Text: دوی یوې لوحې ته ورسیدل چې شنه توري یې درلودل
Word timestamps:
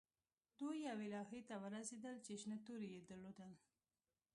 دوی 0.59 0.77
یوې 0.89 1.07
لوحې 1.13 1.41
ته 1.49 1.55
ورسیدل 1.63 2.15
چې 2.25 2.33
شنه 2.41 2.57
توري 2.65 2.87
یې 2.95 3.01
درلودل 3.09 3.51